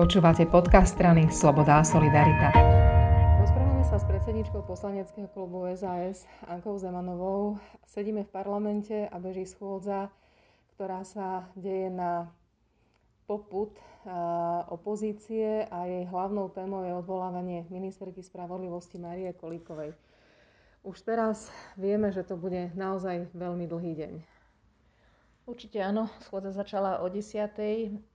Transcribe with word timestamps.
Počúvate 0.00 0.48
podcast 0.48 0.96
strany 0.96 1.28
Sloboda 1.28 1.76
a 1.76 1.84
Solidarita. 1.84 2.56
Rozprávame 3.36 3.84
sa 3.84 4.00
s 4.00 4.08
predsedničkou 4.08 4.64
poslaneckého 4.64 5.28
klubu 5.28 5.68
SAS 5.76 6.24
Ankou 6.48 6.80
Zemanovou. 6.80 7.60
Sedíme 7.84 8.24
v 8.24 8.32
parlamente 8.32 9.04
a 9.04 9.20
beží 9.20 9.44
schôdza, 9.44 10.08
ktorá 10.72 11.04
sa 11.04 11.52
deje 11.52 11.92
na 11.92 12.32
poput 13.28 13.76
opozície 14.72 15.68
a 15.68 15.84
jej 15.84 16.08
hlavnou 16.08 16.48
témou 16.48 16.80
je 16.80 16.96
odvolávanie 16.96 17.68
ministerky 17.68 18.24
spravodlivosti 18.24 18.96
Marie 18.96 19.36
Kolíkovej. 19.36 19.92
Už 20.80 20.96
teraz 21.04 21.52
vieme, 21.76 22.08
že 22.08 22.24
to 22.24 22.40
bude 22.40 22.72
naozaj 22.72 23.28
veľmi 23.36 23.68
dlhý 23.68 23.92
deň. 24.00 24.39
Určite 25.50 25.82
áno, 25.82 26.06
schôdza 26.22 26.54
začala 26.54 27.02
o 27.02 27.10
10. 27.10 27.58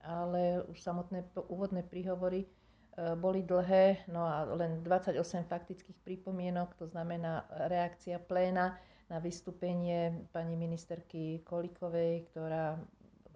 ale 0.08 0.64
už 0.72 0.80
samotné 0.80 1.28
úvodné 1.52 1.84
príhovory 1.84 2.48
e, 2.48 2.48
boli 3.20 3.44
dlhé, 3.44 4.08
no 4.08 4.24
a 4.24 4.48
len 4.56 4.80
28 4.80 5.44
faktických 5.44 6.00
pripomienok, 6.00 6.80
to 6.80 6.88
znamená 6.88 7.44
reakcia 7.68 8.24
pléna 8.24 8.80
na 9.12 9.20
vystúpenie 9.20 10.16
pani 10.32 10.56
ministerky 10.56 11.44
Kolikovej, 11.44 12.24
ktorá 12.32 12.80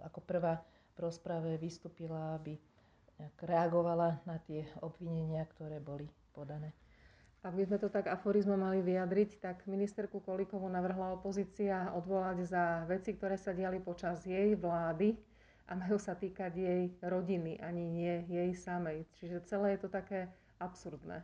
ako 0.08 0.24
prvá 0.24 0.64
v 0.96 0.98
rozprave 1.04 1.60
vystúpila, 1.60 2.40
aby 2.40 2.56
reagovala 3.44 4.24
na 4.24 4.40
tie 4.48 4.64
obvinenia, 4.80 5.44
ktoré 5.60 5.84
boli 5.84 6.08
podané. 6.32 6.72
Ak 7.40 7.56
by 7.56 7.64
sme 7.64 7.80
to 7.80 7.88
tak 7.88 8.12
aforizmom 8.12 8.60
mali 8.60 8.84
vyjadriť, 8.84 9.40
tak 9.40 9.64
ministerku 9.64 10.20
Kolikovu 10.20 10.68
navrhla 10.68 11.16
opozícia 11.16 11.88
odvolať 11.96 12.38
za 12.44 12.84
veci, 12.84 13.16
ktoré 13.16 13.40
sa 13.40 13.56
diali 13.56 13.80
počas 13.80 14.28
jej 14.28 14.60
vlády 14.60 15.16
a 15.72 15.80
majú 15.80 15.96
sa 15.96 16.20
týkať 16.20 16.52
jej 16.52 16.84
rodiny, 17.00 17.56
ani 17.64 17.88
nie 17.88 18.28
jej 18.28 18.52
samej. 18.52 19.08
Čiže 19.16 19.48
celé 19.48 19.80
je 19.80 19.88
to 19.88 19.90
také 19.90 20.28
absurdné. 20.60 21.24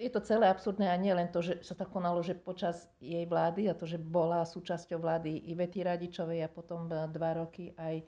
Je 0.00 0.08
to 0.08 0.24
celé 0.24 0.48
absurdné 0.48 0.88
a 0.88 0.96
nie 0.96 1.12
len 1.12 1.28
to, 1.28 1.44
že 1.44 1.60
sa 1.60 1.76
tak 1.76 1.92
konalo, 1.92 2.24
že 2.24 2.32
počas 2.32 2.88
jej 2.96 3.28
vlády 3.28 3.68
a 3.68 3.76
to, 3.76 3.84
že 3.84 4.00
bola 4.00 4.48
súčasťou 4.48 4.96
vlády 4.96 5.44
Ivety 5.52 5.84
Radičovej 5.84 6.40
a 6.40 6.48
potom 6.48 6.88
dva 6.88 7.30
roky 7.36 7.76
aj 7.76 8.00
e, 8.00 8.04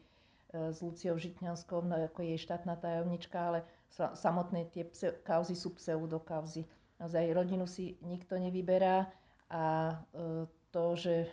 s 0.73 0.79
Luciou 0.81 1.19
Žitňanskou 1.21 1.85
no, 1.85 2.01
ako 2.01 2.25
jej 2.25 2.39
štátna 2.39 2.79
tajomnička, 2.81 3.37
ale 3.37 3.61
samotné 3.93 4.71
tie 4.73 4.87
kauzy 5.27 5.59
sú 5.59 5.75
pseudokauzy 5.75 6.65
naozaj 7.01 7.33
rodinu 7.33 7.65
si 7.65 7.97
nikto 8.05 8.37
nevyberá 8.37 9.09
a 9.49 9.65
e, 9.91 10.47
to, 10.71 10.85
že 10.95 11.27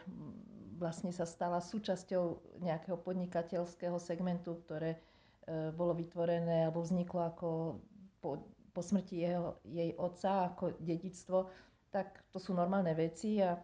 vlastne 0.79 1.11
sa 1.11 1.27
stala 1.27 1.59
súčasťou 1.59 2.57
nejakého 2.63 2.97
podnikateľského 2.97 3.99
segmentu, 3.99 4.57
ktoré 4.65 4.95
e, 4.95 4.99
bolo 5.75 5.93
vytvorené 5.93 6.65
alebo 6.65 6.81
vzniklo 6.81 7.21
ako 7.35 7.47
po, 8.23 8.47
po 8.71 8.81
smrti 8.81 9.27
jeho, 9.27 9.59
jej 9.67 9.91
otca 9.99 10.55
ako 10.55 10.73
dedictvo, 10.79 11.51
tak 11.91 12.23
to 12.31 12.39
sú 12.39 12.55
normálne 12.55 12.95
veci 12.95 13.43
a 13.43 13.59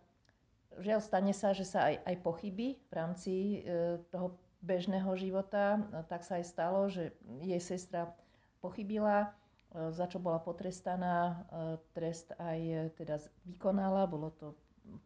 žiaľ 0.81 0.99
stane 0.99 1.33
sa, 1.33 1.55
že 1.55 1.63
sa 1.63 1.89
aj, 1.89 1.95
aj 2.03 2.15
pochybí 2.25 2.67
v 2.89 2.93
rámci 2.93 3.33
e, 3.63 4.01
toho 4.11 4.35
bežného 4.63 5.11
života. 5.19 5.77
Tak 6.07 6.23
sa 6.23 6.39
aj 6.39 6.45
stalo, 6.47 6.87
že 6.87 7.11
jej 7.43 7.59
sestra 7.59 8.09
pochybila, 8.63 9.35
za 9.73 10.05
čo 10.05 10.21
bola 10.21 10.37
potrestaná. 10.37 11.15
E, 11.17 11.35
trest 11.97 12.29
aj 12.37 12.59
e, 12.61 12.75
teda 12.93 13.17
vykonala, 13.49 14.05
bolo 14.05 14.29
to 14.37 14.53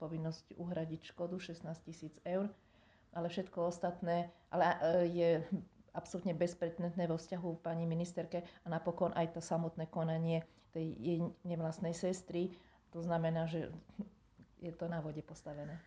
povinnosť 0.01 0.57
uhradiť 0.59 1.15
škodu 1.15 1.39
16 1.39 1.63
tisíc 1.87 2.13
eur, 2.27 2.51
ale 3.13 3.27
všetko 3.29 3.71
ostatné, 3.71 4.27
ale 4.51 4.65
je 5.07 5.39
absolútne 5.93 6.33
bezprecedentné 6.37 7.09
vo 7.09 7.17
vzťahu 7.17 7.61
pani 7.61 7.85
ministerke 7.89 8.45
a 8.65 8.67
napokon 8.69 9.13
aj 9.17 9.37
to 9.37 9.41
samotné 9.41 9.89
konanie 9.89 10.45
tej 10.73 10.93
jej 10.97 11.19
nevlastnej 11.45 11.93
sestry. 11.93 12.53
To 12.93 13.01
znamená, 13.01 13.49
že 13.49 13.69
je 14.61 14.73
to 14.73 14.85
na 14.89 15.01
vode 15.01 15.21
postavené. 15.25 15.77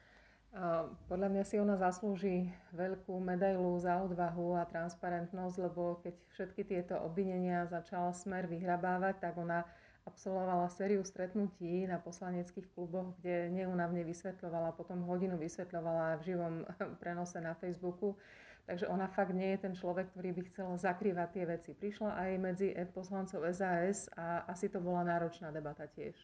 Podľa 1.07 1.29
mňa 1.31 1.45
si 1.47 1.63
ona 1.63 1.79
zaslúži 1.79 2.51
veľkú 2.75 3.23
medailu 3.23 3.79
za 3.79 4.03
odvahu 4.03 4.59
a 4.59 4.67
transparentnosť, 4.67 5.57
lebo 5.63 6.03
keď 6.03 6.15
všetky 6.35 6.67
tieto 6.67 6.99
obvinenia 6.99 7.71
začal 7.71 8.11
Smer 8.11 8.51
vyhrabávať, 8.51 9.23
tak 9.23 9.39
ona 9.39 9.63
absolvovala 10.11 10.67
sériu 10.67 11.07
stretnutí 11.07 11.87
na 11.87 12.03
poslaneckých 12.03 12.67
kluboch, 12.75 13.15
kde 13.23 13.47
neunavne 13.55 14.03
vysvetľovala, 14.03 14.75
potom 14.75 15.07
hodinu 15.07 15.39
vysvetľovala 15.39 16.19
v 16.19 16.27
živom 16.35 16.55
prenose 16.99 17.39
na 17.39 17.55
Facebooku. 17.55 18.19
Takže 18.67 18.91
ona 18.91 19.07
fakt 19.07 19.35
nie 19.35 19.55
je 19.55 19.71
ten 19.71 19.75
človek, 19.79 20.11
ktorý 20.15 20.35
by 20.35 20.43
chcel 20.51 20.69
zakrývať 20.79 21.29
tie 21.31 21.45
veci. 21.47 21.71
Prišla 21.79 22.11
aj 22.27 22.31
medzi 22.43 22.69
poslancov 22.91 23.47
SAS 23.55 24.11
a 24.19 24.47
asi 24.51 24.67
to 24.67 24.83
bola 24.83 25.07
náročná 25.07 25.55
debata 25.55 25.87
tiež. 25.91 26.15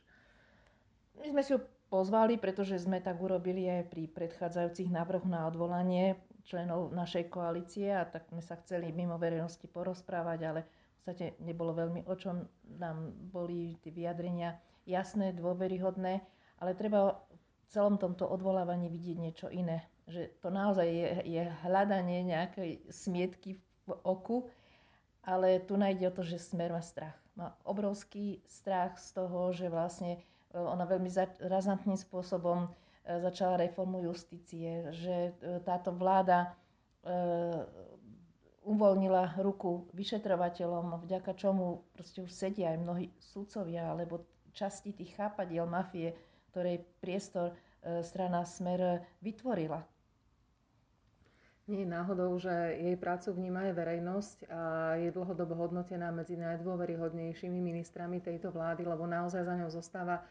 My 1.22 1.30
sme 1.30 1.42
si 1.46 1.54
ju 1.54 1.58
pozvali, 1.86 2.36
pretože 2.36 2.82
sme 2.82 2.98
tak 2.98 3.18
urobili 3.22 3.66
aj 3.66 3.90
pri 3.90 4.10
predchádzajúcich 4.10 4.90
návrhoch 4.90 5.26
na 5.26 5.46
odvolanie 5.46 6.18
členov 6.46 6.94
našej 6.94 7.26
koalície 7.30 7.90
a 7.90 8.06
tak 8.06 8.30
sme 8.30 8.42
sa 8.42 8.54
chceli 8.62 8.94
mimo 8.94 9.18
verejnosti 9.18 9.66
porozprávať, 9.66 10.38
ale 10.46 10.60
v 10.62 10.68
podstate 11.02 11.26
nebolo 11.42 11.74
veľmi 11.74 12.06
o 12.06 12.14
čom. 12.14 12.46
Nám 12.78 13.14
boli 13.30 13.78
tie 13.82 13.90
vyjadrenia 13.90 14.58
jasné, 14.86 15.34
dôveryhodné, 15.34 16.22
ale 16.62 16.78
treba 16.78 17.18
v 17.34 17.64
celom 17.70 17.98
tomto 17.98 18.26
odvolávaní 18.30 18.86
vidieť 18.86 19.16
niečo 19.18 19.48
iné. 19.50 19.86
Že 20.06 20.38
to 20.38 20.48
naozaj 20.54 20.86
je, 20.86 21.08
je 21.26 21.42
hľadanie 21.66 22.30
nejakej 22.30 22.86
smietky 22.94 23.58
v 23.86 23.90
oku, 24.06 24.46
ale 25.26 25.58
tu 25.66 25.74
nájde 25.74 26.06
o 26.06 26.14
to, 26.14 26.22
že 26.22 26.38
smer 26.38 26.70
má 26.70 26.78
strach. 26.78 27.18
Má 27.34 27.58
obrovský 27.66 28.38
strach 28.46 28.94
z 29.02 29.18
toho, 29.18 29.50
že 29.50 29.66
vlastne 29.66 30.22
ona 30.54 30.84
veľmi 30.86 31.10
razantným 31.42 31.98
spôsobom 31.98 32.66
e, 32.66 32.68
začala 33.18 33.58
reformu 33.58 34.04
justície, 34.04 34.90
že 34.94 35.32
e, 35.36 35.60
táto 35.64 35.94
vláda 35.94 36.54
uvoľnila 38.66 39.38
ruku 39.38 39.86
vyšetrovateľom, 39.94 40.98
vďaka 41.06 41.38
čomu 41.38 41.86
proste 41.94 42.26
už 42.26 42.34
sedia 42.34 42.74
aj 42.74 42.82
mnohí 42.82 43.06
súdcovia 43.22 43.94
alebo 43.94 44.26
časti 44.50 44.90
tých 44.90 45.14
chápadiel 45.14 45.70
mafie, 45.70 46.18
ktorej 46.50 46.82
priestor 46.98 47.54
strana 48.02 48.42
Smer 48.42 49.06
vytvorila. 49.22 49.86
Nie 51.66 51.82
je 51.82 51.90
náhodou, 51.90 52.30
že 52.38 52.78
jej 52.78 52.94
prácu 52.94 53.34
vníma 53.34 53.66
aj 53.66 53.72
verejnosť 53.74 54.38
a 54.46 54.60
je 55.02 55.10
dlhodobo 55.10 55.58
hodnotená 55.58 56.14
medzi 56.14 56.38
najdôveryhodnejšími 56.38 57.58
ministrami 57.58 58.22
tejto 58.22 58.54
vlády, 58.54 58.86
lebo 58.86 59.02
naozaj 59.02 59.42
za 59.42 59.58
ňou 59.58 59.70
zostáva 59.74 60.22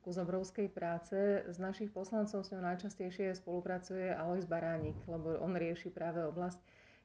kus 0.00 0.16
obrovskej 0.16 0.72
práce. 0.72 1.44
Z 1.44 1.60
našich 1.60 1.92
poslancov 1.92 2.40
s 2.40 2.56
ňou 2.56 2.64
najčastejšie 2.64 3.36
spolupracuje 3.36 4.16
Alois 4.16 4.48
Baránik, 4.48 4.96
lebo 5.04 5.36
on 5.44 5.52
rieši 5.60 5.92
práve 5.92 6.24
oblasť 6.24 6.56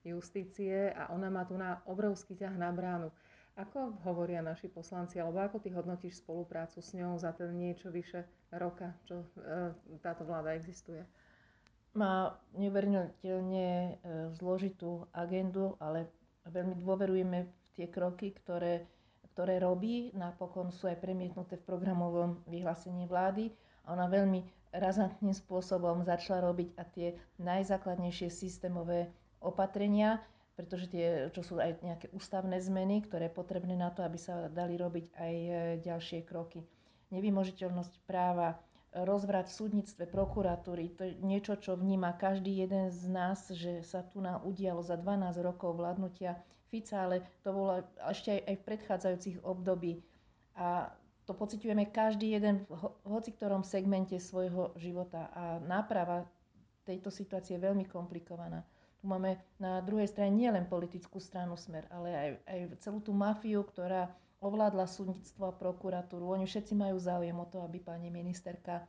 justície 0.08 0.88
a 0.96 1.12
ona 1.12 1.28
má 1.28 1.44
tu 1.44 1.60
na 1.60 1.84
obrovský 1.84 2.40
ťah 2.40 2.56
na 2.56 2.72
bránu. 2.72 3.12
Ako 3.60 4.00
hovoria 4.08 4.40
naši 4.40 4.72
poslanci, 4.72 5.20
alebo 5.20 5.44
ako 5.44 5.60
ty 5.60 5.76
hodnotíš 5.76 6.24
spoluprácu 6.24 6.80
s 6.80 6.96
ňou 6.96 7.20
za 7.20 7.36
ten 7.36 7.52
niečo 7.52 7.92
vyše 7.92 8.24
roka, 8.56 8.96
čo 9.04 9.28
e, 9.44 9.76
táto 10.00 10.24
vláda 10.24 10.56
existuje? 10.56 11.04
Má 11.94 12.34
neuveriteľne 12.58 13.70
e, 13.70 13.92
zložitú 14.34 15.06
agendu, 15.14 15.78
ale 15.78 16.10
veľmi 16.50 16.74
dôverujeme 16.82 17.46
v 17.46 17.52
tie 17.78 17.86
kroky, 17.86 18.34
ktoré 18.34 18.90
ktoré 19.34 19.58
robí, 19.58 20.14
napokon 20.14 20.70
sú 20.70 20.86
aj 20.86 21.02
premietnuté 21.02 21.58
v 21.58 21.66
programovom 21.66 22.38
vyhlásení 22.46 23.10
vlády. 23.10 23.50
A 23.84 23.98
ona 23.98 24.06
veľmi 24.06 24.46
razantným 24.70 25.34
spôsobom 25.34 26.06
začala 26.06 26.46
robiť 26.46 26.78
a 26.78 26.86
tie 26.86 27.18
najzákladnejšie 27.42 28.30
systémové 28.30 29.10
opatrenia, 29.42 30.22
pretože 30.54 30.86
tie, 30.94 31.34
čo 31.34 31.42
sú 31.42 31.58
aj 31.58 31.82
nejaké 31.82 32.08
ústavné 32.14 32.62
zmeny, 32.62 33.02
ktoré 33.10 33.28
je 33.28 33.38
potrebné 33.42 33.74
na 33.74 33.90
to, 33.90 34.06
aby 34.06 34.22
sa 34.22 34.54
dali 34.54 34.78
robiť 34.78 35.06
aj 35.18 35.34
e, 35.34 35.52
ďalšie 35.82 36.22
kroky. 36.30 36.62
Nevymožiteľnosť 37.10 38.06
práva, 38.06 38.62
rozvrat 38.94 39.50
v 39.50 39.58
súdnictve, 39.58 40.06
prokuratúry, 40.06 40.94
to 40.94 41.10
je 41.10 41.14
niečo, 41.26 41.58
čo 41.58 41.74
vníma 41.74 42.14
každý 42.14 42.62
jeden 42.62 42.94
z 42.94 43.10
nás, 43.10 43.50
že 43.50 43.82
sa 43.82 44.06
tu 44.06 44.22
na 44.22 44.38
udialo 44.46 44.86
za 44.86 44.94
12 44.94 45.34
rokov 45.42 45.74
vládnutia 45.74 46.38
Fica, 46.70 47.06
ale 47.06 47.26
to 47.42 47.54
bolo 47.54 47.82
ešte 48.10 48.34
aj, 48.34 48.42
aj 48.50 48.56
v 48.58 48.66
predchádzajúcich 48.66 49.38
období. 49.46 50.02
A 50.58 50.94
to 51.26 51.34
pociťujeme 51.34 51.90
každý 51.90 52.36
jeden 52.36 52.66
v 52.70 53.10
hoci 53.10 53.32
ktorom 53.34 53.64
segmente 53.64 54.18
svojho 54.20 54.76
života. 54.76 55.32
A 55.34 55.62
náprava 55.62 56.28
tejto 56.84 57.10
situácie 57.10 57.56
je 57.56 57.66
veľmi 57.66 57.88
komplikovaná. 57.88 58.66
Tu 59.00 59.06
máme 59.08 59.40
na 59.60 59.84
druhej 59.84 60.08
strane 60.08 60.36
nielen 60.36 60.68
politickú 60.68 61.20
stranu 61.20 61.60
Smer, 61.60 61.88
ale 61.92 62.10
aj, 62.12 62.30
aj 62.48 62.60
celú 62.84 63.00
tú 63.04 63.12
mafiu, 63.16 63.64
ktorá 63.64 64.12
ovládla 64.44 64.86
súdnictvo 64.86 65.48
a 65.48 65.56
prokuratúru. 65.56 66.36
Oni 66.36 66.44
všetci 66.44 66.76
majú 66.76 67.00
záujem 67.00 67.36
o 67.40 67.48
to, 67.48 67.64
aby 67.64 67.80
pani 67.80 68.12
ministerka 68.12 68.84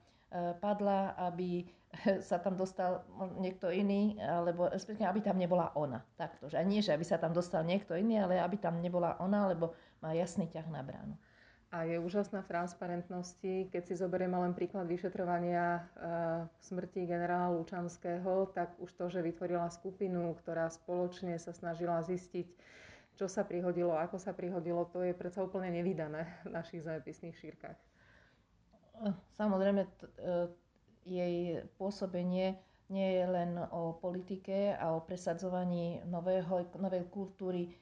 padla, 0.58 1.14
aby 1.30 1.62
sa 2.28 2.42
tam 2.42 2.58
dostal 2.58 3.06
niekto 3.38 3.70
iný, 3.70 4.18
alebo 4.18 4.66
respektíve, 4.66 5.06
aby 5.06 5.22
tam 5.22 5.38
nebola 5.38 5.70
ona. 5.78 6.02
Takto, 6.18 6.50
že 6.50 6.58
nie, 6.66 6.82
že 6.82 6.94
aby 6.94 7.06
sa 7.06 7.22
tam 7.22 7.30
dostal 7.30 7.62
niekto 7.62 7.94
iný, 7.94 8.18
ale 8.18 8.42
aby 8.42 8.58
tam 8.58 8.82
nebola 8.82 9.14
ona, 9.22 9.46
lebo 9.46 9.72
má 10.02 10.10
jasný 10.12 10.50
ťah 10.50 10.66
na 10.70 10.82
bránu. 10.82 11.14
A 11.74 11.90
je 11.90 11.98
úžasná 11.98 12.46
v 12.46 12.54
transparentnosti, 12.54 13.66
keď 13.74 13.82
si 13.82 13.98
zoberieme 13.98 14.38
len 14.38 14.54
príklad 14.54 14.86
vyšetrovania 14.86 15.66
e, 15.74 15.80
smrti 16.62 17.02
generála 17.02 17.50
Lučanského, 17.50 18.46
tak 18.54 18.78
už 18.78 18.94
to, 18.94 19.10
že 19.10 19.18
vytvorila 19.18 19.66
skupinu, 19.74 20.38
ktorá 20.38 20.70
spoločne 20.70 21.34
sa 21.34 21.50
snažila 21.50 21.98
zistiť, 22.06 22.46
čo 23.14 23.30
sa 23.30 23.46
prihodilo, 23.46 23.94
ako 23.94 24.18
sa 24.18 24.34
prihodilo, 24.34 24.90
to 24.90 25.06
je 25.06 25.14
predsa 25.14 25.46
úplne 25.46 25.70
nevydané 25.70 26.26
v 26.42 26.50
našich 26.50 26.82
zápisných 26.82 27.38
šírkach. 27.38 27.78
Samozrejme, 29.38 29.82
t- 29.86 30.06
e, 30.22 30.32
jej 31.06 31.36
pôsobenie 31.78 32.58
nie 32.90 33.08
je 33.18 33.26
len 33.26 33.58
o 33.70 33.96
politike 33.98 34.74
a 34.76 34.94
o 34.94 35.02
presadzovaní 35.02 36.02
nového, 36.06 36.66
novej 36.78 37.04
kultúry 37.10 37.70
e, 37.70 37.72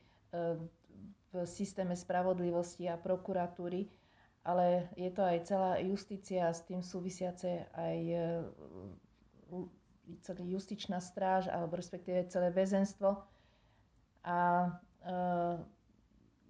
v 1.32 1.34
systéme 1.48 1.96
spravodlivosti 1.96 2.88
a 2.92 3.00
prokuratúry, 3.00 3.88
ale 4.44 4.92
je 5.00 5.10
to 5.12 5.22
aj 5.24 5.38
celá 5.48 5.72
justícia 5.80 6.48
a 6.48 6.56
s 6.56 6.64
tým 6.68 6.84
súvisiace 6.84 7.68
aj 7.72 7.98
e, 8.04 8.18
celý 10.20 10.56
justičná 10.56 11.00
stráž, 11.00 11.48
alebo 11.48 11.78
respektíve 11.78 12.28
celé 12.28 12.52
väzenstvo. 12.52 13.22
A 14.22 14.68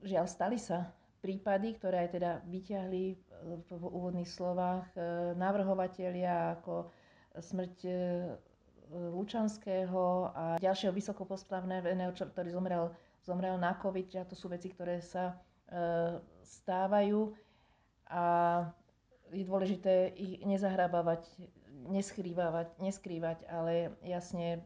žiaľ, 0.02 0.26
stali 0.28 0.58
sa 0.58 0.90
prípady, 1.22 1.78
ktoré 1.78 2.06
aj 2.06 2.10
teda 2.18 2.30
vyťahli 2.50 3.04
v 3.42 3.70
úvodných 3.70 4.26
slovách 4.26 4.86
e, 4.94 4.98
navrhovatelia 5.38 6.58
ako 6.58 6.90
smrť 7.38 7.76
e, 7.86 7.92
Lučanského 8.92 10.34
a 10.36 10.44
ďalšieho 10.60 10.92
vysokopospravného, 10.92 12.12
ktorý 12.12 12.48
zomrel 12.52 12.92
zomrel 13.22 13.56
na 13.56 13.78
COVID, 13.78 14.10
že 14.10 14.28
to 14.28 14.36
sú 14.36 14.50
veci, 14.50 14.68
ktoré 14.68 15.00
sa 15.00 15.38
stávajú. 16.42 17.32
A 18.12 18.24
je 19.32 19.48
dôležité 19.48 20.12
ich 20.12 20.44
nezahrábavať, 20.44 21.24
neskrývať, 21.88 22.68
neskrývať, 22.76 23.48
ale 23.48 23.96
jasne 24.04 24.60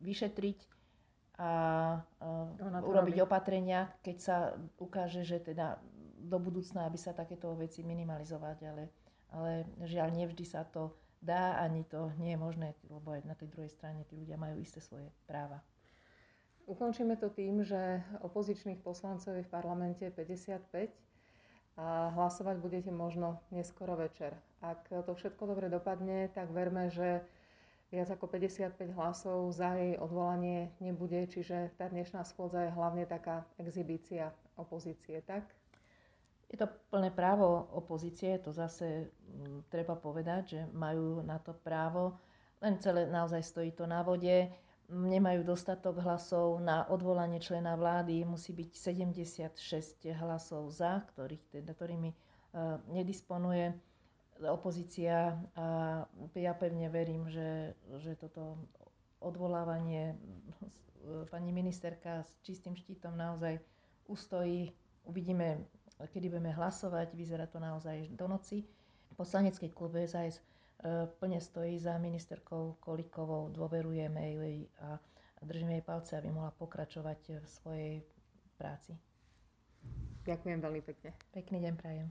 vyšetriť 0.00 0.75
a 1.36 1.50
uh, 2.24 2.80
urobiť 2.80 3.16
robí. 3.20 3.24
opatrenia, 3.24 3.92
keď 4.00 4.16
sa 4.16 4.36
ukáže, 4.80 5.20
že 5.20 5.40
teda 5.40 5.76
do 6.16 6.40
budúcna, 6.40 6.88
aby 6.88 6.96
sa 6.96 7.12
takéto 7.12 7.52
veci 7.54 7.84
minimalizovať, 7.84 8.58
ale, 8.64 8.84
ale 9.30 9.50
žiaľ, 9.84 10.16
nevždy 10.16 10.44
sa 10.48 10.64
to 10.64 10.96
dá, 11.20 11.60
ani 11.60 11.84
to 11.84 12.08
nie 12.16 12.34
je 12.34 12.40
možné, 12.40 12.68
lebo 12.88 13.12
aj 13.12 13.28
na 13.28 13.36
tej 13.36 13.52
druhej 13.52 13.68
strane 13.68 14.08
tí 14.08 14.16
ľudia 14.16 14.40
majú 14.40 14.56
isté 14.58 14.80
svoje 14.80 15.12
práva. 15.28 15.60
Ukončíme 16.66 17.14
to 17.14 17.30
tým, 17.30 17.62
že 17.62 18.02
opozičných 18.26 18.82
poslancov 18.82 19.38
je 19.38 19.46
v 19.46 19.52
parlamente 19.52 20.02
55 20.02 20.90
a 21.78 22.10
hlasovať 22.16 22.56
budete 22.58 22.90
možno 22.90 23.38
neskoro 23.54 23.94
večer. 23.94 24.34
Ak 24.64 24.88
to 24.90 25.12
všetko 25.14 25.46
dobre 25.46 25.70
dopadne, 25.70 26.26
tak 26.34 26.50
verme, 26.50 26.90
že 26.90 27.22
viac 27.90 28.10
ako 28.10 28.26
55 28.26 28.98
hlasov 28.98 29.54
za 29.54 29.78
jej 29.78 29.94
odvolanie 29.98 30.74
nebude, 30.82 31.26
čiže 31.30 31.70
tá 31.78 31.86
dnešná 31.86 32.26
schôdza 32.26 32.66
je 32.66 32.74
hlavne 32.74 33.06
taká 33.06 33.46
exhibícia 33.62 34.34
opozície, 34.58 35.22
tak? 35.22 35.46
Je 36.46 36.54
to 36.58 36.70
plné 36.90 37.10
právo 37.10 37.66
opozície, 37.74 38.38
to 38.38 38.54
zase 38.54 39.10
mm, 39.10 39.66
treba 39.70 39.98
povedať, 39.98 40.42
že 40.46 40.60
majú 40.74 41.22
na 41.22 41.42
to 41.42 41.54
právo, 41.54 42.18
len 42.62 42.78
celé 42.78 43.10
naozaj 43.10 43.42
stojí 43.42 43.70
to 43.74 43.86
na 43.86 44.02
vode. 44.06 44.50
Nemajú 44.86 45.42
dostatok 45.42 45.98
hlasov 45.98 46.62
na 46.62 46.86
odvolanie 46.86 47.42
člena 47.42 47.74
vlády, 47.74 48.22
musí 48.22 48.54
byť 48.54 48.70
76 49.50 50.06
hlasov 50.14 50.70
za, 50.70 51.02
ktorých, 51.10 51.42
teda, 51.50 51.74
ktorými 51.74 52.14
uh, 52.14 52.78
nedisponuje 52.94 53.74
opozícia 54.42 55.32
a 55.54 55.66
ja 56.34 56.52
pevne 56.52 56.86
verím, 56.86 57.26
že, 57.26 57.72
že 57.98 58.14
toto 58.14 58.60
odvolávanie 59.18 60.16
pani 61.28 61.50
ministerka 61.50 62.20
s 62.20 62.30
čistým 62.42 62.74
štítom 62.74 63.12
naozaj 63.12 63.56
ustojí. 64.06 64.74
Uvidíme, 65.02 65.64
kedy 66.02 66.28
budeme 66.28 66.50
hlasovať, 66.50 67.14
vyzerá 67.14 67.46
to 67.46 67.56
naozaj 67.56 68.10
do 68.12 68.26
noci. 68.26 68.66
Poslanecký 69.14 69.70
klub 69.70 69.96
SAS 70.04 70.42
E, 70.78 71.06
plne 71.06 71.40
stojí 71.40 71.78
za 71.78 71.98
ministerkou 71.98 72.76
Kolikovou, 72.80 73.48
dôverujeme 73.48 74.20
jej 74.22 74.68
a 74.78 75.00
držíme 75.42 75.72
jej 75.72 75.82
palce, 75.82 76.18
aby 76.18 76.28
mohla 76.28 76.50
pokračovať 76.52 77.20
v 77.40 77.46
svojej 77.48 77.94
práci. 78.54 78.92
Ďakujem 80.22 80.58
veľmi 80.60 80.82
pekne. 80.82 81.10
Pekný 81.32 81.58
deň 81.60 81.74
prajem. 81.74 82.08